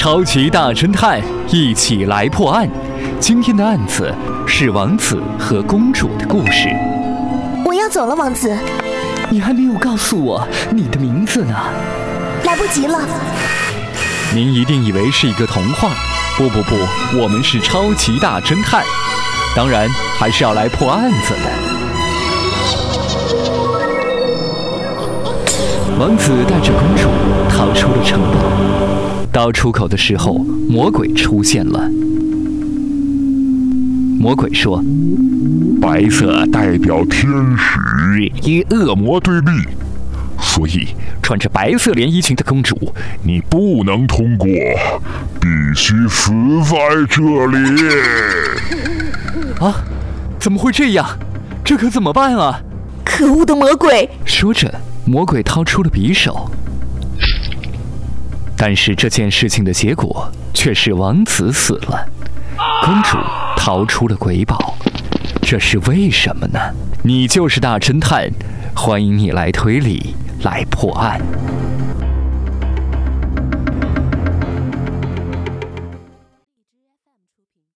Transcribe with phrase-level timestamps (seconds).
[0.00, 2.70] 超级大侦探，一起来破案。
[3.18, 4.14] 今天的案子
[4.46, 6.68] 是王子和公主的故事。
[7.64, 8.56] 我要走了，王子。
[9.28, 11.52] 你还没有告诉我你的名字呢。
[12.44, 13.00] 来不及了。
[14.32, 15.90] 您一定以为是一个童话。
[16.36, 16.76] 不不不，
[17.20, 18.84] 我们是超级大侦探，
[19.56, 21.50] 当然还是要来破案子的。
[25.98, 27.08] 王子带着公主
[27.50, 28.38] 逃出了城堡，
[29.38, 30.34] 到出口的时候，
[30.68, 31.88] 魔鬼出现了。
[34.18, 34.82] 魔鬼说
[35.80, 37.22] ：“白色代表天
[37.56, 37.78] 使
[38.44, 39.62] 与恶魔对立，
[40.40, 40.88] 所以
[41.22, 44.48] 穿着白色连衣裙的公主，你不能通过，
[45.40, 46.32] 必须死
[46.64, 46.76] 在
[47.08, 47.80] 这里。
[49.64, 49.84] ”啊，
[50.40, 51.06] 怎么会这样？
[51.64, 52.60] 这可怎么办啊？
[53.04, 54.10] 可恶的魔鬼！
[54.24, 54.68] 说着。
[55.06, 56.50] 魔鬼掏出了匕首，
[58.60, 62.04] 但是这件事情的结果却是王子死了，
[62.82, 63.16] 公主
[63.56, 64.74] 逃出了鬼堡，
[65.42, 66.58] 这是为什么呢？
[67.04, 68.28] 你就是大侦探，
[68.74, 71.20] 欢迎你来推理，来破案。